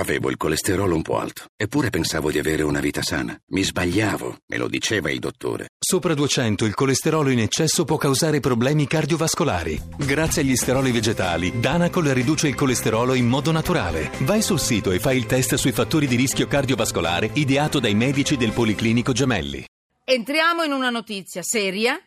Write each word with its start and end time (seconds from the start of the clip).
Avevo 0.00 0.30
il 0.30 0.38
colesterolo 0.38 0.94
un 0.94 1.02
po' 1.02 1.18
alto, 1.18 1.44
eppure 1.54 1.90
pensavo 1.90 2.30
di 2.30 2.38
avere 2.38 2.62
una 2.62 2.80
vita 2.80 3.02
sana. 3.02 3.38
Mi 3.48 3.62
sbagliavo, 3.62 4.38
me 4.46 4.56
lo 4.56 4.66
diceva 4.66 5.10
il 5.10 5.18
dottore. 5.18 5.68
Sopra 5.78 6.14
200 6.14 6.64
il 6.64 6.74
colesterolo 6.74 7.28
in 7.28 7.40
eccesso 7.40 7.84
può 7.84 7.98
causare 7.98 8.40
problemi 8.40 8.86
cardiovascolari. 8.86 9.78
Grazie 9.98 10.40
agli 10.40 10.56
steroli 10.56 10.90
vegetali, 10.90 11.60
Danacol 11.60 12.06
riduce 12.06 12.48
il 12.48 12.54
colesterolo 12.54 13.12
in 13.12 13.26
modo 13.26 13.52
naturale. 13.52 14.10
Vai 14.20 14.40
sul 14.40 14.58
sito 14.58 14.90
e 14.90 15.00
fai 15.00 15.18
il 15.18 15.26
test 15.26 15.56
sui 15.56 15.72
fattori 15.72 16.06
di 16.06 16.16
rischio 16.16 16.46
cardiovascolare 16.46 17.28
ideato 17.34 17.78
dai 17.78 17.94
medici 17.94 18.38
del 18.38 18.52
Policlinico 18.52 19.12
Gemelli. 19.12 19.62
Entriamo 20.02 20.62
in 20.62 20.72
una 20.72 20.88
notizia 20.88 21.42
seria. 21.42 22.00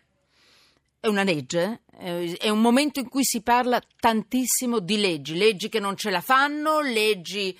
È 1.03 1.07
una 1.07 1.23
legge, 1.23 1.81
è 1.97 2.47
un 2.47 2.61
momento 2.61 3.01
in 3.01 3.09
cui 3.09 3.25
si 3.25 3.41
parla 3.41 3.81
tantissimo 3.99 4.79
di 4.79 4.97
leggi, 4.97 5.35
leggi 5.35 5.67
che 5.67 5.81
non 5.81 5.97
ce 5.97 6.09
la 6.09 6.21
fanno, 6.21 6.79
leggi 6.79 7.59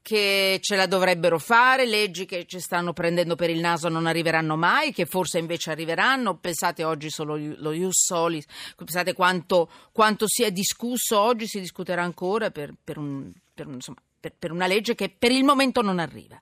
che 0.00 0.58
ce 0.62 0.74
la 0.74 0.86
dovrebbero 0.86 1.38
fare, 1.38 1.84
leggi 1.84 2.24
che 2.24 2.46
ci 2.46 2.58
stanno 2.60 2.94
prendendo 2.94 3.34
per 3.34 3.50
il 3.50 3.60
naso 3.60 3.90
non 3.90 4.06
arriveranno 4.06 4.56
mai, 4.56 4.94
che 4.94 5.04
forse 5.04 5.38
invece 5.38 5.70
arriveranno. 5.70 6.38
Pensate 6.38 6.82
oggi 6.82 7.10
solo 7.10 7.36
lo 7.36 7.72
Ius 7.72 8.06
Solis, 8.06 8.46
pensate 8.74 9.12
quanto, 9.12 9.70
quanto 9.92 10.24
si 10.26 10.42
è 10.42 10.50
discusso 10.50 11.20
oggi, 11.20 11.46
si 11.46 11.60
discuterà 11.60 12.02
ancora 12.02 12.50
per, 12.50 12.72
per, 12.82 12.96
un, 12.96 13.30
per, 13.52 13.66
insomma, 13.66 13.98
per 14.18 14.50
una 14.50 14.66
legge 14.66 14.94
che 14.94 15.10
per 15.10 15.30
il 15.30 15.44
momento 15.44 15.82
non 15.82 15.98
arriva. 15.98 16.40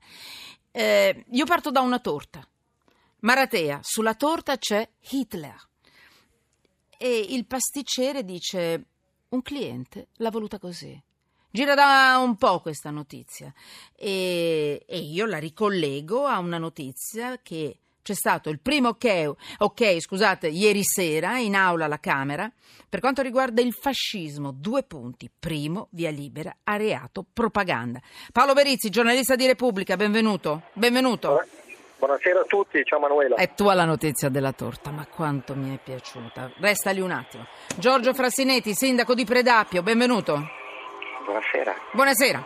Eh, 0.71 1.25
io 1.29 1.45
parto 1.45 1.73
da 1.73 1.81
una 1.81 1.99
torta. 1.99 2.47
Maratea, 3.23 3.81
sulla 3.83 4.15
torta 4.15 4.57
c'è 4.59 4.89
Hitler 5.11 5.57
e 6.99 7.27
il 7.31 7.47
pasticcere 7.47 8.25
dice 8.25 8.85
un 9.29 9.43
cliente 9.43 10.09
l'ha 10.17 10.31
voluta 10.31 10.59
così. 10.59 11.01
Gira 11.51 11.75
da 11.75 12.19
un 12.23 12.37
po' 12.37 12.61
questa 12.61 12.91
notizia 12.91 13.53
e, 13.95 14.85
e 14.87 14.99
io 14.99 15.25
la 15.25 15.39
ricollego 15.39 16.27
a 16.27 16.39
una 16.39 16.59
notizia 16.59 17.41
che 17.43 17.79
c'è 18.03 18.15
stato 18.15 18.51
il 18.51 18.61
primo 18.61 18.91
ok, 18.91 19.33
ok, 19.59 20.01
scusate, 20.01 20.47
ieri 20.47 20.83
sera 20.85 21.39
in 21.39 21.57
aula 21.57 21.87
alla 21.87 21.99
Camera 21.99 22.49
per 22.89 23.01
quanto 23.01 23.21
riguarda 23.21 23.61
il 23.63 23.73
fascismo. 23.73 24.53
Due 24.53 24.85
punti. 24.85 25.29
Primo, 25.37 25.89
via 25.91 26.11
libera, 26.11 26.57
areato, 26.63 27.25
propaganda. 27.33 28.01
Paolo 28.31 28.53
Berizzi, 28.53 28.91
giornalista 28.91 29.35
di 29.35 29.47
Repubblica, 29.47 29.97
benvenuto. 29.97 30.63
Benvenuto. 30.75 31.41
Buonasera 31.99 32.41
a 32.41 32.45
tutti, 32.45 32.85
ciao 32.85 32.99
Manuela. 33.01 33.37
È 33.37 33.55
tua 33.55 33.73
la 33.73 33.87
notizia 33.87 34.29
della 34.29 34.53
torta, 34.53 34.91
ma 34.91 35.07
quanto 35.07 35.55
mi 35.55 35.75
è 35.75 35.81
piaciuta. 35.83 36.51
Resta 36.61 36.91
lì 36.91 37.01
un 37.01 37.11
attimo. 37.11 37.47
Giorgio 37.77 38.13
Frassinetti, 38.13 38.75
sindaco 38.75 39.15
di 39.15 39.25
Predappio, 39.25 39.83
benvenuto. 39.83 40.39
Buonasera. 41.25 41.75
Buonasera. 41.93 42.45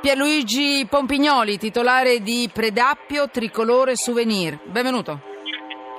Pierluigi 0.00 0.86
Pompignoli, 0.88 1.58
titolare 1.58 2.20
di 2.20 2.48
Predappio 2.52 3.28
Tricolore 3.28 3.96
Souvenir, 3.96 4.58
benvenuto. 4.64 5.20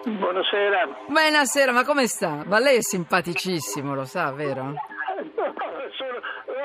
Buonasera. 0.04 1.04
Buonasera, 1.08 1.72
ma 1.72 1.84
come 1.84 2.08
sta? 2.08 2.44
Ma 2.46 2.58
lei 2.58 2.78
è 2.78 2.82
simpaticissimo, 2.82 3.94
lo 3.94 4.06
sa, 4.06 4.32
vero? 4.32 4.74
Sono, 5.98 6.20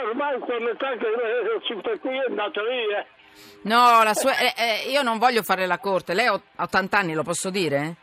ormai 0.08 0.38
per 0.46 0.62
l'età 0.62 0.96
che 0.96 1.06
ho 1.92 1.98
qui 1.98 2.16
è 2.16 2.24
andata 2.26 2.62
via. 2.62 3.06
No, 3.62 4.02
la 4.02 4.14
sua, 4.14 4.36
eh, 4.36 4.54
eh, 4.56 4.90
io 4.90 5.02
non 5.02 5.18
voglio 5.18 5.42
fare 5.42 5.66
la 5.66 5.78
corte. 5.78 6.14
Lei 6.14 6.26
ha 6.26 6.40
80 6.56 6.98
anni, 6.98 7.12
lo 7.14 7.22
posso 7.22 7.50
dire? 7.50 7.96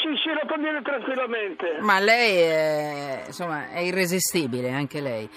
Sì, 0.00 0.16
sì, 0.22 0.30
lo 0.30 0.46
può 0.46 0.56
dire 0.56 0.80
tranquillamente. 0.82 1.78
Ma 1.80 1.98
lei 1.98 2.38
è, 2.38 3.22
insomma, 3.26 3.70
è 3.70 3.80
irresistibile, 3.80 4.70
anche 4.70 5.00
lei. 5.00 5.28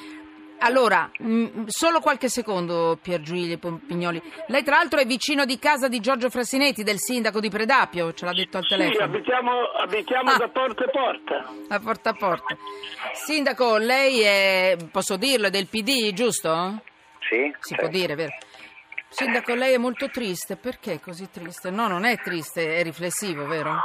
Allora, 0.59 1.09
mh, 1.17 1.27
mm, 1.27 1.64
solo 1.67 2.00
qualche 2.00 2.30
secondo, 2.30 2.97
Piergiulio 3.02 3.58
Pompignoli. 3.58 4.22
Lei 4.47 4.64
tra 4.64 4.77
l'altro 4.77 5.00
è 5.00 5.05
vicino 5.05 5.45
di 5.45 5.59
casa 5.59 5.88
di 5.88 5.99
Giorgio 5.99 6.30
Frassinetti, 6.30 6.83
del 6.83 6.97
sindaco 6.97 7.39
di 7.39 7.49
Predapio, 7.49 8.14
ce 8.14 8.25
l'ha 8.25 8.33
detto 8.33 8.58
al 8.58 8.67
telefono. 8.67 8.95
Sì, 8.95 9.02
abitiamo, 9.02 9.52
abitiamo 9.83 10.31
ah. 10.31 10.38
da 10.38 10.47
porta 10.47 10.86
a 10.86 10.89
porta. 10.89 11.53
Da 11.67 11.80
porta 11.80 12.09
a 12.11 12.14
porta. 12.14 12.58
Sindaco, 13.14 13.77
lei 13.77 14.21
è, 14.21 14.77
posso 14.92 15.17
dirlo, 15.17 15.48
è 15.48 15.49
del 15.49 15.67
PD, 15.67 16.14
giusto? 16.14 16.82
Sì. 17.20 17.54
Si 17.59 17.73
sì. 17.73 17.76
può 17.76 17.88
dire, 17.88 18.15
vero? 18.15 18.32
Sindaco, 19.15 19.55
lei 19.55 19.76
è 19.76 19.77
molto 19.77 20.09
triste. 20.09 20.58
Perché 20.58 20.99
così 20.99 21.30
triste? 21.31 21.70
No, 21.70 21.87
non 21.87 22.03
è 22.03 22.17
triste, 22.17 22.76
è 22.76 22.83
riflessivo, 22.83 23.48
vero? 23.48 23.80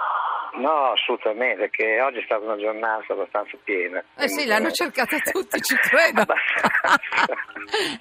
No, 0.54 0.90
assolutamente, 0.90 1.68
perché 1.68 2.00
oggi 2.00 2.18
è 2.18 2.22
stata 2.24 2.44
una 2.44 2.56
giornata 2.56 3.12
abbastanza 3.12 3.56
piena. 3.62 4.02
Eh 4.16 4.28
sì, 4.28 4.44
l'hanno 4.44 4.72
cercata 4.72 5.16
tutti, 5.18 5.62
ci 5.62 5.76
credo. 5.76 6.26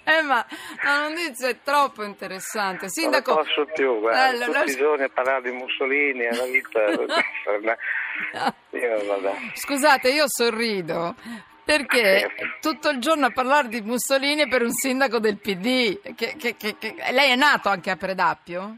eh, 0.05 0.21
ma 0.23 0.43
la 0.83 1.07
notizia 1.07 1.49
è 1.49 1.61
troppo 1.61 2.03
interessante. 2.03 2.89
Sindaco... 2.89 3.35
Non 3.35 3.43
posso 3.43 3.65
più, 3.75 3.99
guarda, 3.99 4.45
eh, 4.45 4.51
tutti 4.51 4.71
i 4.71 4.75
giorni 4.75 5.03
a 5.03 5.09
parlare 5.09 5.43
di 5.43 5.51
Mussolini, 5.51 6.21
è 6.21 6.33
una 6.33 6.45
vita... 6.45 6.81
io, 8.75 9.33
Scusate, 9.53 10.09
io 10.09 10.25
sorrido 10.27 11.13
perché 11.69 12.31
tutto 12.59 12.89
il 12.89 12.97
giorno 12.97 13.27
a 13.27 13.29
parlare 13.29 13.67
di 13.67 13.81
Mussolini 13.81 14.47
per 14.47 14.63
un 14.63 14.71
sindaco 14.71 15.19
del 15.19 15.37
PD. 15.37 16.15
Che, 16.15 16.35
che, 16.35 16.55
che, 16.57 16.95
lei 17.11 17.29
è 17.29 17.35
nato 17.35 17.69
anche 17.69 17.91
a 17.91 17.95
Predappio? 17.95 18.77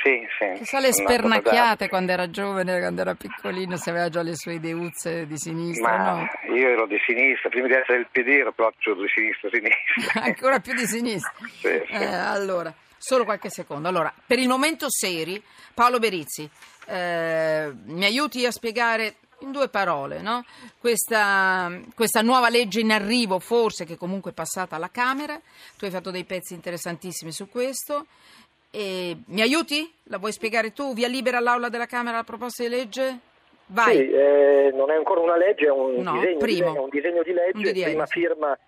Sì, 0.00 0.24
sì. 0.38 0.58
Chissà 0.58 0.78
le 0.78 0.92
spernacchiate 0.92 1.88
quando 1.88 2.12
era 2.12 2.30
giovane, 2.30 2.78
quando 2.78 3.00
era 3.00 3.14
piccolino, 3.14 3.76
se 3.76 3.90
aveva 3.90 4.08
già 4.08 4.22
le 4.22 4.36
sue 4.36 4.54
ideuzze 4.54 5.26
di 5.26 5.36
sinistra. 5.36 5.96
Ma 5.96 6.12
no? 6.12 6.54
io 6.54 6.68
ero 6.68 6.86
di 6.86 6.98
sinistra, 7.04 7.48
prima 7.48 7.66
di 7.66 7.74
essere 7.74 7.98
del 7.98 8.06
PD 8.12 8.28
ero 8.28 8.52
proprio 8.52 8.94
di 8.94 9.08
sinistra-sinistra. 9.12 10.22
Ancora 10.22 10.60
più 10.60 10.74
di 10.74 10.86
sinistra? 10.86 11.32
sì, 11.50 11.82
sì. 11.84 11.92
Eh, 11.92 12.14
allora, 12.14 12.72
solo 12.96 13.24
qualche 13.24 13.50
secondo. 13.50 13.88
Allora, 13.88 14.14
per 14.24 14.38
il 14.38 14.46
momento 14.46 14.86
seri, 14.88 15.42
Paolo 15.74 15.98
Berizzi, 15.98 16.48
eh, 16.86 17.72
mi 17.86 18.04
aiuti 18.04 18.46
a 18.46 18.52
spiegare 18.52 19.16
in 19.40 19.52
due 19.52 19.68
parole, 19.68 20.20
no? 20.20 20.44
questa, 20.78 21.70
questa, 21.94 22.22
nuova 22.22 22.48
legge 22.48 22.80
in 22.80 22.90
arrivo, 22.90 23.38
forse 23.38 23.84
che 23.84 23.96
comunque 23.96 24.30
è 24.30 24.34
passata 24.34 24.76
alla 24.76 24.90
Camera, 24.90 25.38
tu 25.78 25.84
hai 25.84 25.90
fatto 25.90 26.10
dei 26.10 26.24
pezzi 26.24 26.54
interessantissimi 26.54 27.32
su 27.32 27.48
questo. 27.48 28.06
E 28.70 29.16
mi 29.26 29.40
aiuti? 29.40 29.92
La 30.04 30.18
vuoi 30.18 30.32
spiegare 30.32 30.72
tu? 30.72 30.94
Via 30.94 31.08
libera 31.08 31.38
all'aula 31.38 31.68
della 31.68 31.86
Camera 31.86 32.18
la 32.18 32.24
proposta 32.24 32.62
di 32.62 32.68
legge? 32.68 33.18
Vai. 33.66 33.96
Sì, 33.96 34.10
eh, 34.10 34.70
non 34.74 34.90
è 34.90 34.94
ancora 34.94 35.20
una 35.20 35.36
legge, 35.36 35.66
è 35.66 35.70
un, 35.70 35.94
no, 36.02 36.12
disegno, 36.12 36.38
primo. 36.38 36.70
Di, 36.70 36.76
è 36.76 36.80
un 36.80 36.88
disegno 36.88 37.22
di 37.22 37.32
legge, 37.32 37.72
DDL, 37.72 37.82
prima 37.82 38.06
sì. 38.06 38.20
firma, 38.20 38.58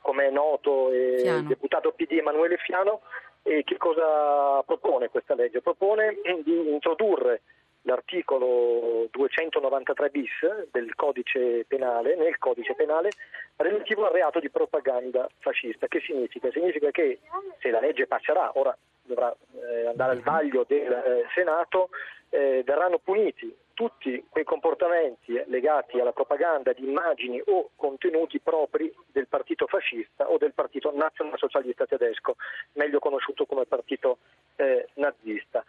come 0.00 0.26
è 0.26 0.30
noto, 0.30 0.90
il 0.92 1.44
deputato 1.46 1.92
PD 1.92 2.12
Emanuele 2.12 2.56
Fiano. 2.56 3.02
E 3.44 3.64
che 3.64 3.76
cosa 3.76 4.62
propone 4.64 5.08
questa 5.08 5.34
legge? 5.34 5.60
Propone 5.60 6.18
di 6.44 6.70
introdurre 6.70 7.42
l'articolo 7.82 9.08
293 9.10 10.10
bis 10.10 10.30
del 10.70 10.94
codice 10.94 11.64
penale, 11.66 12.16
nel 12.16 12.38
codice 12.38 12.74
penale 12.74 13.10
relativo 13.56 14.06
al 14.06 14.12
reato 14.12 14.38
di 14.40 14.50
propaganda 14.50 15.28
fascista. 15.38 15.86
Che 15.88 16.00
significa? 16.00 16.50
Significa 16.50 16.90
che 16.90 17.20
se 17.60 17.70
la 17.70 17.80
legge 17.80 18.06
passerà, 18.06 18.50
ora 18.54 18.76
dovrà 19.02 19.34
eh, 19.54 19.86
andare 19.86 20.12
al 20.12 20.20
vaglio 20.20 20.64
del 20.66 20.92
eh, 20.92 21.24
Senato, 21.34 21.90
eh, 22.30 22.62
verranno 22.64 22.98
puniti 22.98 23.54
tutti 23.74 24.24
quei 24.28 24.44
comportamenti 24.44 25.42
legati 25.46 25.98
alla 25.98 26.12
propaganda 26.12 26.72
di 26.72 26.84
immagini 26.84 27.42
o 27.46 27.70
contenuti 27.74 28.38
propri 28.38 28.92
del 29.10 29.26
partito 29.26 29.66
fascista 29.66 30.30
o 30.30 30.38
del 30.38 30.52
partito 30.52 30.92
nazionalsocialista 30.94 31.86
tedesco, 31.86 32.36
meglio 32.74 32.98
conosciuto 32.98 33.46
come 33.46 33.64
partito 33.64 34.18
eh, 34.56 34.88
nazista. 34.94 35.61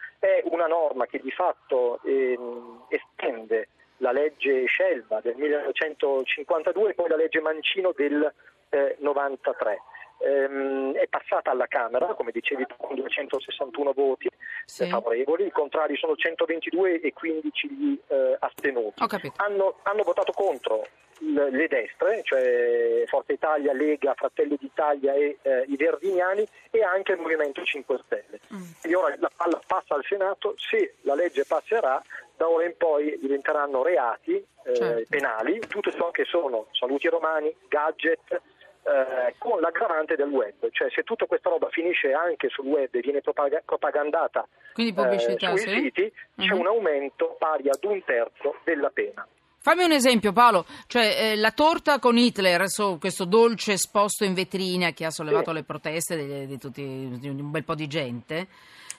Una 0.64 0.74
norma 0.74 1.04
che 1.04 1.20
di 1.22 1.30
fatto 1.30 2.00
ehm, 2.04 2.84
estende 2.88 3.68
la 3.98 4.12
legge 4.12 4.64
Scelba 4.64 5.20
del 5.20 5.36
1952 5.36 6.90
e 6.90 6.94
poi 6.94 7.08
la 7.10 7.16
legge 7.16 7.40
Mancino 7.42 7.92
del 7.94 8.32
eh, 8.70 8.96
93 8.98 9.82
ehm, 10.18 10.92
è 10.94 11.06
passata 11.08 11.50
alla 11.50 11.66
Camera, 11.66 12.14
come 12.14 12.30
dicevi 12.30 12.66
tu, 12.66 12.74
con 12.76 12.96
261 12.96 13.92
voti 13.92 14.28
sì. 14.64 14.88
favorevoli, 14.88 15.46
i 15.46 15.50
contrari 15.50 15.96
sono 15.96 16.14
122 16.16 17.00
e 17.00 17.12
15 17.12 17.68
gli 17.70 17.98
eh, 18.08 18.36
astenuti. 18.38 19.02
Hanno, 19.36 19.78
hanno, 19.82 20.02
votato 20.02 20.32
contro 20.32 20.86
le 21.20 21.68
destre, 21.68 22.22
cioè 22.24 23.04
Forza 23.06 23.32
Italia, 23.32 23.72
Lega, 23.72 24.14
Fratelli 24.14 24.56
d'Italia 24.58 25.14
e 25.14 25.38
eh, 25.42 25.64
i 25.68 25.76
Verdiniani 25.76 26.46
e 26.70 26.82
anche 26.82 27.12
il 27.12 27.20
Movimento 27.20 27.62
5 27.62 28.00
Stelle. 28.04 28.40
Mm. 28.52 28.62
Quindi 28.80 28.98
ora 28.98 29.14
la 29.18 29.30
palla 29.34 29.60
passa 29.66 29.94
al 29.94 30.04
Senato, 30.04 30.54
se 30.56 30.94
la 31.02 31.14
legge 31.14 31.44
passerà 31.46 32.02
da 32.36 32.48
ora 32.48 32.64
in 32.64 32.76
poi 32.76 33.16
diventeranno 33.20 33.82
reati 33.82 34.34
eh, 34.34 34.74
certo. 34.74 35.06
penali, 35.08 35.60
tutto 35.60 35.90
ciò 35.92 36.10
che 36.10 36.24
sono 36.24 36.66
saluti 36.72 37.08
romani, 37.08 37.54
gadget, 37.68 38.40
eh, 38.84 39.34
con 39.38 39.60
l'aggravante 39.60 40.14
del 40.14 40.28
web, 40.28 40.54
cioè 40.70 40.90
se 40.90 41.04
tutta 41.04 41.24
questa 41.24 41.48
roba 41.48 41.68
finisce 41.70 42.12
anche 42.12 42.48
sul 42.50 42.66
web 42.66 42.88
e 42.92 43.00
viene 43.00 43.22
propag- 43.22 43.62
propagandata 43.64 44.46
eh, 44.74 45.18
sui 45.18 45.58
sì? 45.58 45.68
siti, 45.70 46.12
c'è 46.36 46.52
uh-huh. 46.52 46.58
un 46.58 46.66
aumento 46.66 47.36
pari 47.38 47.70
ad 47.70 47.82
un 47.82 48.02
terzo 48.04 48.56
della 48.62 48.90
pena. 48.90 49.26
Fammi 49.58 49.84
un 49.84 49.92
esempio 49.92 50.34
Paolo, 50.34 50.66
cioè 50.86 51.16
eh, 51.18 51.36
la 51.36 51.52
torta 51.52 51.98
con 51.98 52.18
Hitler, 52.18 52.68
so, 52.68 52.98
questo 53.00 53.24
dolce 53.24 53.72
esposto 53.72 54.24
in 54.24 54.34
vetrina 54.34 54.90
che 54.90 55.06
ha 55.06 55.10
sollevato 55.10 55.48
sì. 55.48 55.56
le 55.56 55.64
proteste 55.64 56.16
di, 56.16 56.46
di, 56.46 56.58
tutti, 56.58 57.16
di 57.18 57.28
un 57.28 57.50
bel 57.50 57.64
po' 57.64 57.74
di 57.74 57.86
gente, 57.86 58.48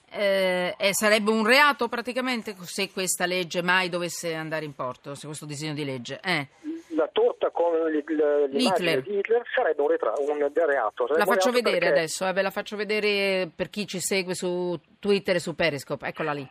eh, 0.10 0.74
sarebbe 0.94 1.30
un 1.30 1.46
reato 1.46 1.88
praticamente 1.88 2.56
se 2.64 2.90
questa 2.92 3.28
legge 3.28 3.62
mai 3.62 3.90
dovesse 3.90 4.34
andare 4.34 4.66
in 4.66 4.74
porto, 4.74 5.14
se 5.14 5.28
questo 5.28 5.46
disegno 5.46 5.76
di 5.76 5.86
legge. 5.86 6.20
Eh 6.24 6.48
la 6.96 7.10
torta 7.12 7.50
con 7.52 7.72
l'immagine 7.90 9.02
di 9.02 9.18
Hitler 9.18 9.44
sarebbe 9.54 9.82
un, 9.82 9.90
retra- 9.90 10.14
un 10.18 10.52
reato. 10.54 11.06
La 11.16 11.26
faccio 11.26 11.52
vedere 11.52 11.80
perché... 11.80 11.94
adesso, 11.94 12.28
eh, 12.28 12.34
ve 12.34 12.42
la 12.42 12.52
faccio 12.52 12.76
vedere 12.76 13.50
per 13.54 13.70
chi 13.70 13.86
ci 13.86 14.00
segue 14.00 14.34
su 14.34 14.80
Twitter 15.00 15.36
e 15.36 15.40
su 15.40 15.56
Periscope. 15.56 16.08
Eccola 16.08 16.34
lì. 16.34 16.48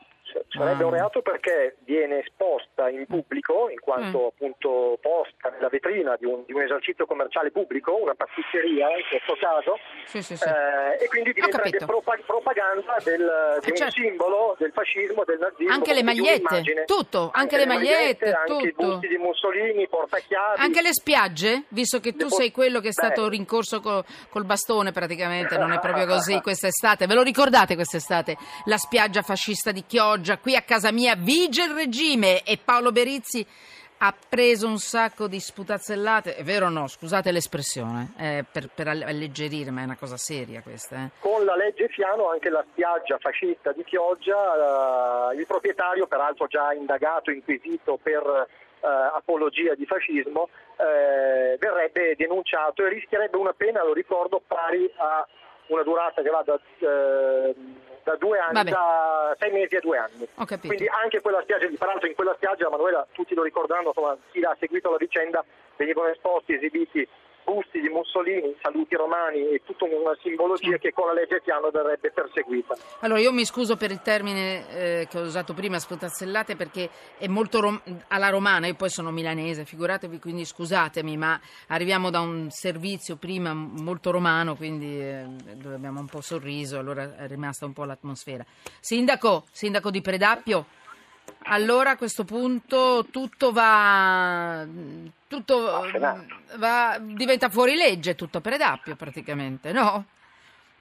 Sarebbe 0.59 0.83
ah. 0.83 0.87
un 0.87 0.93
reato 0.93 1.21
perché 1.23 1.77
viene 1.85 2.21
esposta 2.21 2.89
in 2.89 3.07
pubblico, 3.07 3.69
in 3.71 3.81
quanto 3.81 4.19
mm. 4.19 4.27
appunto 4.27 4.99
posta 5.01 5.51
nella 5.51 5.69
vetrina 5.69 6.17
di 6.17 6.27
un, 6.27 6.45
di 6.47 6.53
un, 6.53 6.63
esercizio 6.63 7.07
commerciale 7.07 7.51
pubblico, 7.51 8.01
una 8.01 8.15
pasticceria 8.15 8.89
in 8.97 9.05
questo 9.09 9.35
caso, 9.41 9.79
sì, 10.05 10.23
sì, 10.23 10.37
sì. 10.37 10.45
Eh, 10.45 11.05
e 11.05 11.09
quindi 11.09 11.33
diventerebbe 11.33 11.85
propa- 11.85 12.19
propaganda 12.25 12.97
del, 13.03 13.59
di 13.61 13.75
certo. 13.75 13.85
un 13.85 13.91
simbolo 13.91 14.57
del 14.59 14.73
fascismo, 14.73 15.25
del 15.25 15.39
nazismo. 15.39 15.73
Anche 15.73 15.93
le 15.93 16.03
magliette, 16.03 16.85
tutto, 16.87 17.31
anche, 17.33 17.39
anche 17.39 17.57
le 17.57 17.67
magliette, 17.67 18.31
magliette 18.31 18.53
anche 18.53 18.69
i 18.69 18.73
busti 18.73 19.09
di 19.09 19.17
Mussolini, 19.17 19.89
portachiavi. 19.89 20.61
Anche 20.61 20.83
le 20.83 20.93
spiagge, 20.93 21.65
visto 21.69 21.99
che 21.99 22.15
tu 22.15 22.29
sei 22.29 22.51
quello 22.53 22.81
che 22.81 22.89
è 22.89 22.93
stato 22.93 23.25
Beh. 23.25 23.31
rincorso 23.31 23.81
col, 23.81 24.05
col 24.29 24.45
bastone 24.45 24.93
praticamente, 24.93 25.59
non 25.59 25.73
è 25.73 25.81
proprio 25.81 26.07
così 26.15 26.41
quest'estate. 26.41 27.07
Ve 27.07 27.15
lo 27.15 27.23
ricordate 27.23 27.75
quest'estate? 27.75 28.37
La 28.67 28.77
spiaggia 28.77 29.23
fascista 29.23 29.73
di 29.73 29.85
Chioggia, 29.87 30.39
qui 30.45 30.57
a 30.57 30.61
casa 30.61 30.93
mia 30.93 31.15
vige 31.17 31.65
il 31.65 31.73
regime 31.73 32.43
e 32.43 32.59
Paolo 32.63 32.93
Berizzi 32.93 33.47
ha 33.97 34.15
preso 34.29 34.67
un 34.67 34.77
sacco 34.77 35.27
di 35.27 35.41
sputazzellate, 35.41 36.37
è 36.37 36.43
vero 36.43 36.67
o 36.67 36.69
no? 36.69 36.87
Scusate 36.87 37.33
l'espressione, 37.33 38.13
eh, 38.19 38.45
per, 38.53 38.69
per, 38.69 38.89
alleggerire, 38.89 39.71
ma 39.71 39.81
è 39.81 39.85
una 39.85 39.97
cosa 39.97 40.19
seria 40.19 40.61
questa. 40.61 40.97
Eh. 40.97 41.11
Con 41.21 41.47
la 41.47 41.57
legge 41.57 41.89
Fiano 41.89 42.29
anche 42.29 42.51
la 42.51 42.63
spiaggia 42.71 43.17
fascista 43.17 43.73
di 43.73 43.85
Chioggia, 43.85 45.31
eh, 45.33 45.37
il 45.39 45.47
proprietario, 45.47 46.07
peraltro 46.07 46.47
già 46.47 46.75
indagato, 46.75 47.31
inquisito 47.31 47.99
per 48.03 48.23
eh, 48.81 48.87
apologia 48.87 49.75
di 49.75 49.87
fascismo, 49.87 50.51
eh, 50.77 51.57
verrebbe 51.59 52.17
denunciato 52.19 52.85
e 52.85 52.91
rischierebbe 52.91 53.39
una 53.39 53.55
pena, 53.55 53.83
lo 53.83 53.95
ricordo, 53.95 54.43
pari 54.47 54.93
a 54.97 55.27
una 55.69 55.83
durata 55.83 56.21
che 56.21 56.29
va 56.29 56.43
da 56.45 56.61
eh, 56.81 57.55
da 58.05 58.17
due 58.17 58.39
anni, 58.39 58.55
Vabbè. 58.55 58.71
da 58.71 59.37
sei 59.39 59.51
mesi 59.51 59.77
a 59.77 59.81
due 59.81 59.99
anni. 59.99 60.29
Quindi 60.61 60.87
anche 60.87 61.21
quella 61.21 61.41
spiaggia, 61.43 61.69
peraltro 61.77 62.07
in 62.07 62.15
quella 62.15 62.35
spiaggia, 62.35 62.69
Manuela, 62.69 63.07
tutti 63.13 63.35
lo 63.35 63.43
ricorderanno, 63.43 63.89
insomma, 63.89 64.17
chi 64.31 64.43
ha 64.43 64.55
seguito 64.61 64.91
la 64.91 64.97
vicenda, 64.99 65.45
venivano 65.77 66.09
esposti, 66.09 66.55
esibiti 66.55 67.09
busti 67.45 67.81
di 67.81 67.89
Mussolini, 67.89 68.55
saluti 68.63 68.97
romani 68.97 69.49
e 69.49 69.63
tutta 69.65 69.85
una 69.85 70.17
simbologia 70.23 70.79
che 70.79 70.93
con 70.93 71.07
la 71.07 71.13
legge 71.13 71.41
Fiano 71.45 71.71
verrebbe 71.71 72.11
perseguita. 72.11 72.75
Allora 73.01 73.21
io 73.21 73.33
mi 73.33 73.45
scuso 73.45 73.77
per 73.77 73.91
il 73.91 74.01
termine 74.01 74.69
eh, 74.69 75.07
che 75.09 75.19
ho 75.19 75.23
usato 75.23 75.53
prima, 75.55 75.79
sputazzellate, 75.79 76.57
perché 76.57 76.89
è 77.19 77.27
molto 77.29 77.61
rom- 77.61 77.83
alla 78.09 78.31
romana, 78.31 78.67
io 78.67 78.75
poi 78.75 78.89
sono 78.89 79.11
milanese, 79.11 79.65
figuratevi, 79.65 80.19
quindi 80.19 80.45
scusatemi, 80.45 81.17
ma 81.17 81.39
arriviamo 81.69 82.11
da 82.11 82.21
un 82.21 82.51
servizio 82.51 83.17
prima 83.17 83.53
molto 83.53 84.11
romano, 84.11 84.57
quindi 84.57 84.99
eh, 85.01 85.27
dove 85.55 85.75
abbiamo 85.75 86.01
un 86.01 86.07
po' 86.07 86.21
sorriso, 86.21 86.79
allora 86.79 87.17
è 87.17 87.27
rimasta 87.29 87.67
un 87.67 87.73
po' 87.73 87.85
l'atmosfera. 87.85 88.45
Sindaco, 88.81 89.45
sindaco 89.51 89.91
di 89.91 90.01
Predappio. 90.01 90.83
Allora 91.47 91.91
a 91.91 91.97
questo 91.97 92.25
punto 92.25 93.05
tutto 93.11 93.53
va, 93.53 94.67
tutto 95.29 95.87
va, 96.57 96.99
diventa 97.01 97.51
fuori 97.51 97.75
legge, 97.75 98.15
tutto 98.15 98.41
Predappio 98.41 98.97
praticamente, 98.97 99.73
no? 99.73 100.07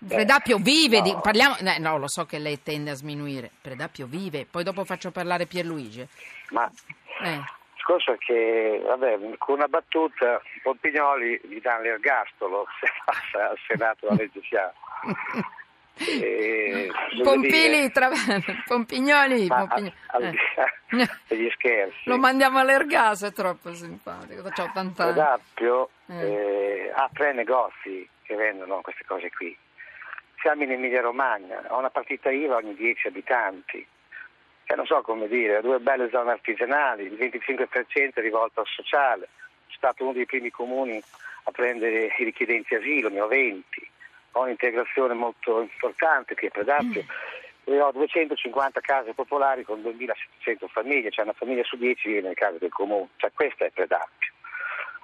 Predappio 0.08 0.58
vive, 0.58 1.00
no. 1.00 1.04
Di, 1.04 1.18
parliamo, 1.22 1.58
eh, 1.58 1.80
no 1.80 1.98
lo 1.98 2.08
so 2.08 2.26
che 2.26 2.40
lei 2.40 2.62
tende 2.64 2.92
a 2.92 2.96
sminuire, 2.96 3.52
Predappio 3.62 4.06
vive, 4.06 4.46
poi 4.50 4.64
dopo 4.64 4.86
faccio 4.86 5.12
parlare 5.12 5.48
Pierluigi. 5.48 6.08
Ma 6.52 6.70
eh. 7.24 7.34
il 7.34 7.46
discorso 7.76 8.14
è 8.14 8.18
che, 8.18 8.82
vabbè, 8.86 9.38
con 9.38 9.56
una 9.56 9.68
battuta, 9.68 10.42
Pompignoli 10.62 11.42
gli 11.44 11.60
danno 11.60 11.82
l'ergastolo 11.82 12.66
se 12.80 12.88
passa 13.04 13.50
al 13.50 13.58
Senato 13.68 14.08
la 14.08 14.16
legge 14.16 14.40
Fiat. 14.42 14.74
Eh, 16.08 16.92
Pompili, 17.24 17.92
tra... 17.92 18.10
Pompignoli, 18.66 19.48
Pompignoli. 19.48 19.94
Al, 20.08 20.24
eh. 20.24 20.34
degli 21.28 21.50
scherzi. 21.52 21.98
Lo 22.06 22.18
mandiamo 22.18 22.60
all'Ergaso, 22.60 23.28
è 23.28 23.32
troppo 23.32 23.74
simpatico. 23.74 24.44
C'ho 24.50 24.64
80 24.64 25.04
anni. 25.04 25.12
Esatto, 25.12 25.90
eh. 26.08 26.92
ha 26.94 27.10
tre 27.14 27.34
negozi 27.34 28.08
che 28.24 28.36
vendono 28.36 28.82
queste 28.82 29.04
cose 29.06 29.30
qui. 29.30 29.56
Siamo 30.40 30.64
in 30.64 30.72
Emilia 30.72 31.02
Romagna, 31.02 31.64
ho 31.70 31.78
una 31.78 31.90
partita 31.90 32.30
IVA 32.30 32.58
ogni 32.58 32.76
10 32.76 33.08
abitanti. 33.08 33.86
Cioè, 34.66 34.78
non 34.78 34.86
so 34.86 35.02
come 35.02 35.28
dire, 35.28 35.62
due 35.62 35.80
belle 35.80 36.10
zone 36.10 36.32
artigianali, 36.32 37.04
il 37.04 37.14
25% 37.14 38.14
è 38.14 38.22
rivolto 38.22 38.62
al 38.62 38.68
sociale. 38.68 39.30
Sono 39.68 39.78
stato 39.78 40.04
uno 40.04 40.14
dei 40.14 40.26
primi 40.26 40.50
comuni 40.50 41.02
a 41.46 41.52
prendere 41.52 42.14
i 42.18 42.24
richiedenti 42.24 42.76
asilo, 42.76 43.10
ne 43.10 43.22
ho 43.22 43.28
20 43.28 43.92
ho 44.34 44.42
un'integrazione 44.42 45.14
molto 45.14 45.62
importante 45.62 46.36
che 46.36 46.48
è 46.48 46.52
Predazio 46.52 47.06
e 47.66 47.82
ho 47.82 47.92
250 47.92 48.82
case 48.82 49.14
popolari 49.14 49.64
con 49.64 49.82
2700 49.82 50.68
famiglie, 50.68 51.12
cioè 51.12 51.24
una 51.24 51.34
famiglia 51.34 51.64
su 51.64 51.78
10 51.78 52.08
vive 52.08 52.22
nelle 52.22 52.34
case 52.34 52.58
del 52.60 52.72
comune, 52.72 53.10
cioè 53.18 53.32
questa 53.34 53.66
è 53.66 53.72
Predazio. 53.72 54.32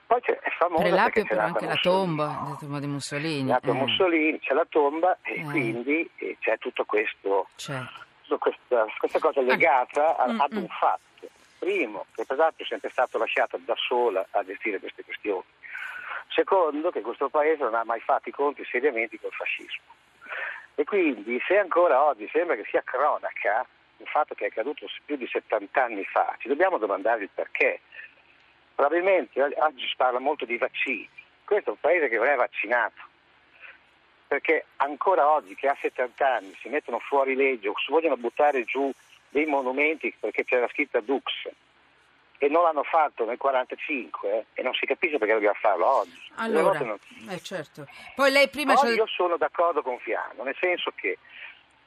Poi 0.06 0.22
c'è, 0.22 0.40
è 0.40 0.50
famosa 0.58 0.82
Prelapio 0.82 1.24
però 1.24 1.42
anche 1.42 1.66
la 1.68 1.80
tomba, 1.80 2.26
la 2.26 2.58
tomba 2.60 2.80
di 2.80 2.88
Mussolini. 2.88 3.48
La 3.48 3.60
tomba 3.60 3.84
eh. 3.84 3.86
Mussolini, 3.86 4.40
c'è 4.40 4.54
la 4.56 4.66
tomba 4.68 5.18
e 5.22 5.40
eh. 5.40 5.44
quindi 5.44 6.10
e 6.16 6.38
c'è 6.40 6.58
tutto 6.58 6.84
questo, 6.86 7.50
tutta 7.56 8.38
questa, 8.40 8.86
questa, 8.98 9.20
cosa 9.20 9.42
legata 9.42 10.18
a, 10.18 10.24
ad 10.24 10.54
un 10.54 10.68
fatto. 10.68 11.28
Primo, 11.60 12.06
che 12.16 12.26
Predazio 12.26 12.64
è 12.64 12.68
sempre 12.68 12.90
stato 12.90 13.20
lasciato 13.20 13.60
da 13.64 13.76
sola 13.78 14.26
a 14.32 14.44
gestire 14.44 14.80
queste 14.80 15.04
questioni. 15.04 15.44
Secondo, 16.40 16.90
che 16.90 17.02
questo 17.02 17.28
Paese 17.28 17.64
non 17.64 17.76
ha 17.76 17.84
mai 17.84 18.00
fatto 18.00 18.30
i 18.30 18.32
conti 18.32 18.64
seriamente 18.64 19.20
col 19.20 19.34
fascismo. 19.34 19.84
E 20.76 20.86
quindi 20.86 21.38
se 21.46 21.58
ancora 21.58 22.02
oggi 22.02 22.30
sembra 22.32 22.56
che 22.56 22.64
sia 22.64 22.82
cronaca 22.82 23.68
il 23.98 24.08
fatto 24.08 24.36
che 24.36 24.46
è 24.46 24.48
accaduto 24.48 24.88
più 25.04 25.18
di 25.18 25.28
70 25.28 25.84
anni 25.84 26.06
fa, 26.06 26.34
ci 26.40 26.48
dobbiamo 26.48 26.78
domandare 26.78 27.24
il 27.24 27.30
perché. 27.34 27.82
Probabilmente 28.74 29.44
oggi 29.44 29.86
si 29.86 29.94
parla 29.98 30.20
molto 30.20 30.46
di 30.46 30.58
vaccini, 30.58 31.10
questo 31.44 31.72
è 31.72 31.74
un 31.74 31.80
paese 31.82 32.08
che 32.08 32.16
non 32.16 32.28
è 32.28 32.36
vaccinato, 32.36 33.02
perché 34.26 34.68
ancora 34.78 35.30
oggi 35.30 35.56
che 35.56 35.68
ha 35.68 35.76
70 35.78 36.26
anni 36.26 36.56
si 36.62 36.70
mettono 36.70 37.00
fuori 37.00 37.36
legge 37.36 37.68
o 37.68 37.74
si 37.78 37.92
vogliono 37.92 38.16
buttare 38.16 38.64
giù 38.64 38.90
dei 39.28 39.46
monumenti 39.46 40.16
perché 40.18 40.46
c'era 40.46 40.70
scritta 40.70 41.02
Dux, 41.02 41.50
e 42.40 42.48
non 42.48 42.64
l'hanno 42.64 42.84
fatto 42.84 43.26
nel 43.26 43.38
1945 43.38 44.32
eh, 44.32 44.46
e 44.54 44.64
non 44.64 44.74
si 44.74 44.86
capisce 44.86 45.18
perché 45.18 45.34
dobbiamo 45.34 45.58
farlo 45.60 45.86
oggi. 45.86 46.32
Allora, 46.36 46.80
non... 46.80 46.98
eh, 47.30 47.40
certo. 47.42 47.86
Poi 48.16 48.32
lei 48.32 48.50
prima... 48.50 48.74
Oggi 48.74 48.94
io 48.94 49.08
sono 49.08 49.36
d'accordo 49.38 49.82
con 49.82 50.00
Fiano, 50.00 50.44
nel 50.44 50.56
senso 50.58 50.92
che 50.96 51.18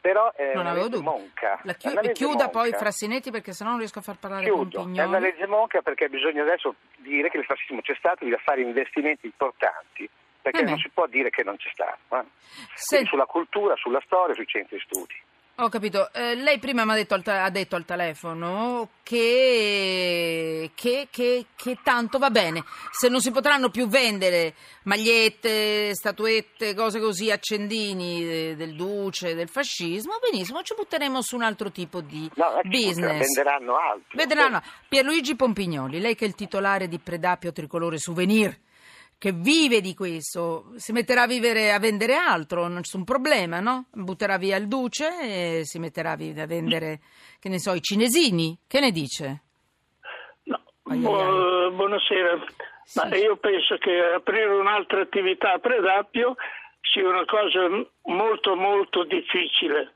però 0.02 0.32
è 0.34 0.52
non 0.52 0.66
una 0.66 0.74
legge 0.74 0.88
dubbi. 0.90 1.04
monca. 1.04 1.60
La 1.62 1.72
chi- 1.74 2.12
chiuda 2.12 2.44
monca. 2.44 2.48
poi 2.48 2.72
Frassinetti 2.72 3.30
perché 3.30 3.52
sennò 3.52 3.70
non 3.70 3.78
riesco 3.78 4.00
a 4.00 4.02
far 4.02 4.18
parlare 4.18 4.44
Chiudo. 4.44 4.82
con 4.82 4.94
È 4.94 5.04
una 5.04 5.18
legge 5.20 5.46
monca 5.46 5.80
perché 5.80 6.08
bisogna 6.08 6.42
adesso 6.42 6.74
dire 6.96 7.30
che 7.30 7.38
il 7.38 7.44
fascismo 7.44 7.80
c'è 7.80 7.94
stato, 7.94 8.24
bisogna 8.24 8.42
fare 8.42 8.60
investimenti 8.62 9.26
importanti 9.26 10.08
perché 10.42 10.62
eh 10.62 10.64
non 10.64 10.76
si 10.78 10.90
può 10.90 11.06
dire 11.06 11.30
che 11.30 11.44
non 11.44 11.56
c'è 11.56 11.70
stato. 11.72 12.16
Eh? 12.16 12.24
Se... 12.74 13.04
Sulla 13.04 13.26
cultura, 13.26 13.76
sulla 13.76 14.02
storia, 14.04 14.34
sui 14.34 14.46
centri 14.46 14.78
studi. 14.80 15.14
Ho 15.62 15.68
capito. 15.68 16.12
Eh, 16.12 16.34
lei 16.34 16.58
prima 16.58 16.84
mi 16.84 16.90
ha 16.90 16.94
detto, 16.94 17.14
ha 17.14 17.48
detto 17.48 17.76
al 17.76 17.84
telefono 17.84 18.88
che, 19.04 20.72
che, 20.74 21.06
che, 21.08 21.46
che, 21.54 21.78
tanto 21.84 22.18
va 22.18 22.30
bene. 22.30 22.64
Se 22.90 23.08
non 23.08 23.20
si 23.20 23.30
potranno 23.30 23.70
più 23.70 23.86
vendere 23.86 24.54
magliette, 24.82 25.94
statuette, 25.94 26.74
cose 26.74 26.98
così, 26.98 27.30
accendini 27.30 28.56
del 28.56 28.74
duce, 28.74 29.36
del 29.36 29.48
fascismo, 29.48 30.14
benissimo, 30.20 30.62
ci 30.62 30.74
butteremo 30.74 31.22
su 31.22 31.36
un 31.36 31.42
altro 31.42 31.70
tipo 31.70 32.00
di 32.00 32.28
no, 32.34 32.60
business. 32.64 33.20
Venderanno 33.20 33.76
altro. 33.76 34.16
Venderanno. 34.16 34.60
Pierluigi 34.88 35.36
Pompignoli, 35.36 36.00
lei 36.00 36.16
che 36.16 36.24
è 36.24 36.28
il 36.28 36.34
titolare 36.34 36.88
di 36.88 36.98
Predapio 36.98 37.52
Tricolore 37.52 37.98
Souvenir 37.98 38.58
che 39.22 39.30
vive 39.30 39.80
di 39.80 39.94
questo, 39.94 40.72
si 40.74 40.90
metterà 40.90 41.22
a, 41.22 41.26
vivere, 41.28 41.70
a 41.70 41.78
vendere 41.78 42.16
altro, 42.16 42.66
non 42.66 42.80
c'è 42.80 42.96
un 42.96 43.04
problema, 43.04 43.60
no? 43.60 43.84
Butterà 43.92 44.36
via 44.36 44.56
il 44.56 44.66
duce 44.66 45.06
e 45.20 45.60
si 45.62 45.78
metterà 45.78 46.10
a 46.10 46.16
vendere, 46.16 46.98
che 47.38 47.48
ne 47.48 47.60
so, 47.60 47.72
i 47.72 47.80
cinesini. 47.80 48.58
Che 48.66 48.80
ne 48.80 48.90
dice? 48.90 49.42
No. 50.42 50.60
Bu- 50.82 51.70
buonasera. 51.72 52.44
Sì. 52.82 52.98
Ma 52.98 53.14
io 53.14 53.36
penso 53.36 53.76
che 53.78 53.96
aprire 54.12 54.54
un'altra 54.54 55.02
attività 55.02 55.52
a 55.52 55.58
Predappio 55.60 56.34
sia 56.80 57.08
una 57.08 57.24
cosa 57.24 57.60
molto 58.06 58.56
molto 58.56 59.04
difficile 59.04 59.94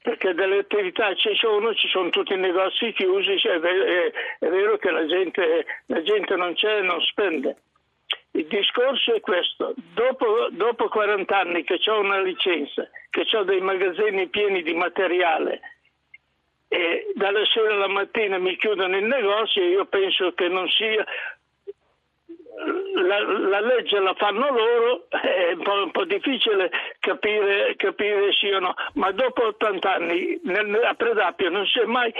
perché 0.00 0.32
delle 0.32 0.60
attività 0.60 1.14
ci 1.16 1.34
sono, 1.34 1.74
ci 1.74 1.86
sono 1.88 2.08
tutti 2.08 2.32
i 2.32 2.38
negozi 2.38 2.92
chiusi, 2.94 3.38
cioè 3.38 3.58
è, 3.58 4.10
vero 4.38 4.78
che 4.78 4.90
la 4.90 5.04
gente, 5.04 5.66
la 5.86 6.02
gente 6.02 6.34
non 6.34 6.54
c'è 6.54 6.78
e 6.78 6.82
non 6.82 6.98
spende. 7.02 7.56
Il 8.32 8.46
discorso 8.46 9.14
è 9.14 9.20
questo, 9.20 9.74
dopo, 9.94 10.48
dopo 10.50 10.88
40 10.88 11.38
anni 11.38 11.64
che 11.64 11.80
ho 11.90 12.00
una 12.00 12.20
licenza, 12.20 12.88
che 13.10 13.26
ho 13.36 13.42
dei 13.42 13.60
magazzini 13.60 14.28
pieni 14.28 14.62
di 14.62 14.74
materiale 14.74 15.60
e 16.68 17.12
dalla 17.14 17.44
sera 17.46 17.74
alla 17.74 17.88
mattina 17.88 18.38
mi 18.38 18.56
chiudono 18.56 18.96
il 18.96 19.04
negozio, 19.04 19.62
io 19.62 19.86
penso 19.86 20.32
che 20.34 20.48
non 20.48 20.68
sia 20.68 21.04
la, 22.94 23.20
la, 23.20 23.60
legge 23.60 23.98
la 24.00 24.14
fanno 24.14 24.50
loro, 24.50 25.06
è 25.10 25.52
un 25.52 25.62
po', 25.62 25.82
un 25.84 25.90
po 25.90 26.04
difficile 26.04 26.70
capire, 26.98 27.74
capire, 27.76 28.32
sì 28.32 28.50
o 28.50 28.58
no, 28.58 28.74
ma 28.94 29.10
dopo 29.12 29.46
80 29.46 29.94
anni 29.94 30.40
nel, 30.44 30.82
a 30.84 30.94
Predapio 30.94 31.48
non 31.48 31.64
si 31.66 31.80
è 31.80 31.84
mai 31.84 32.12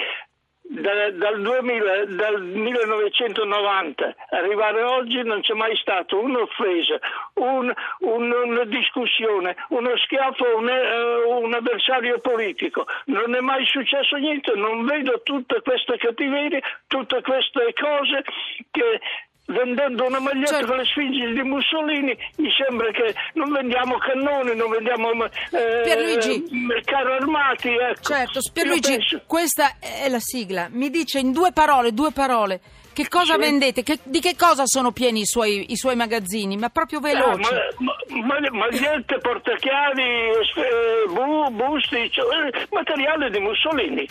da, 0.69 1.11
dal, 1.13 1.41
2000, 1.41 2.05
dal 2.07 2.43
1990 2.43 4.15
arrivare 4.31 4.83
oggi 4.83 5.23
non 5.23 5.41
c'è 5.41 5.55
mai 5.55 5.75
stato 5.77 6.21
un'offesa, 6.21 6.99
un, 7.35 7.73
un, 8.01 8.33
una 8.33 8.65
discussione, 8.65 9.57
uno 9.71 9.97
schiaffo, 9.97 10.57
un, 10.57 10.69
uh, 10.69 11.43
un, 11.43 11.55
avversario 11.55 12.19
politico. 12.19 12.87
Non 13.07 13.35
è 13.35 13.41
mai 13.41 13.65
successo 13.65 14.17
niente, 14.17 14.53
non 14.55 14.85
vedo 14.85 15.23
tutte 15.23 15.63
queste 15.63 15.97
cattiverie, 15.97 16.63
tutte 16.87 17.23
queste 17.23 17.73
cose 17.73 18.23
che 18.71 19.01
vendendo 19.49 20.07
una 20.07 20.21
maglietta 20.21 20.57
certo. 20.57 20.67
con 20.69 20.77
le 20.77 20.85
sfinge 20.85 21.33
di 21.33 21.43
Mussolini 21.43 22.17
mi 22.37 22.51
sembra 22.53 22.91
che 22.91 23.15
non 23.35 23.51
vendiamo 23.51 23.97
cannoni, 23.97 24.55
non 24.55 24.71
vendiamo 24.71 25.25
eh, 25.25 26.83
carri 26.85 27.13
armati. 27.13 27.69
Ecco. 27.69 28.03
Certo, 28.03 28.41
Pierluigi, 28.53 28.97
penso... 28.97 29.23
questa 29.27 29.77
è 29.81 30.09
la 30.09 30.21
sigla. 30.21 30.69
Mi 30.71 30.91
dice 30.91 31.19
in 31.19 31.33
due 31.33 31.53
parole, 31.53 31.93
due 31.93 32.13
parole. 32.13 32.61
Che 32.99 33.09
cosa 33.09 33.35
sì. 33.35 33.39
vendete? 33.39 33.85
Che, 33.85 34.01
di 34.03 34.19
che 34.19 34.35
cosa 34.35 34.65
sono 34.67 34.91
pieni 34.91 35.21
i 35.21 35.25
suoi, 35.25 35.71
i 35.71 35.77
suoi 35.77 35.95
magazzini? 35.95 36.57
Ma 36.57 36.69
proprio 36.69 36.99
eh, 36.99 37.03
veloce. 37.03 37.55
Eh, 37.55 37.75
ma, 37.79 37.95
ma, 38.27 38.41
ma, 38.41 38.51
magliette, 38.51 39.19
portachiavi, 39.19 40.03
eh, 40.03 41.07
bu, 41.07 41.49
busti, 41.53 42.11
cioè, 42.11 42.51
materiale 42.73 43.31
di 43.31 43.39
Mussolini. 43.39 44.09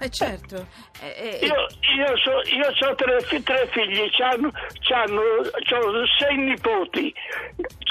Eh 0.00 0.10
certo. 0.10 0.66
Eh, 1.00 1.38
eh, 1.40 1.46
io, 1.46 1.54
io, 1.54 2.16
so, 2.16 2.32
io 2.52 2.88
ho 2.88 2.94
tre, 2.96 3.18
tre, 3.44 3.68
figli, 3.70 4.10
c'hanno, 4.10 4.50
c'hanno, 4.80 5.22
c'ho 5.68 6.04
sei 6.18 6.36
nipoti, 6.36 7.14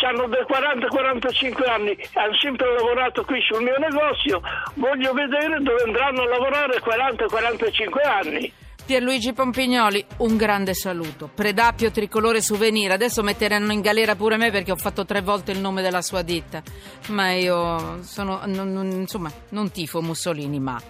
hanno 0.05 0.27
dai 0.27 0.43
40-45 0.43 1.69
anni, 1.69 1.97
hanno 2.15 2.35
sempre 2.35 2.73
lavorato 2.73 3.23
qui 3.23 3.41
sul 3.47 3.63
mio 3.63 3.77
negozio, 3.77 4.41
voglio 4.73 5.13
vedere 5.13 5.62
dove 5.62 5.83
andranno 5.83 6.23
a 6.23 6.27
lavorare 6.27 6.81
40-45 6.81 8.05
anni. 8.05 8.53
Pierluigi 8.85 9.31
Pompignoli, 9.31 10.05
un 10.17 10.35
grande 10.35 10.73
saluto. 10.73 11.29
Predapio 11.33 11.89
Tricolore 11.89 12.41
Souvenir. 12.41 12.91
Adesso 12.91 13.23
metteranno 13.23 13.71
in 13.71 13.79
galera 13.79 14.15
pure 14.15 14.35
me 14.35 14.51
perché 14.51 14.71
ho 14.71 14.75
fatto 14.75 15.05
tre 15.05 15.21
volte 15.21 15.51
il 15.51 15.59
nome 15.59 15.81
della 15.81 16.01
sua 16.01 16.21
ditta. 16.21 16.61
Ma 17.07 17.31
io 17.31 18.03
sono, 18.03 18.41
non, 18.45 18.73
non, 18.73 18.91
insomma, 18.91 19.31
non 19.49 19.71
tifo 19.71 20.01
Mussolini, 20.01 20.59
ma 20.59 20.81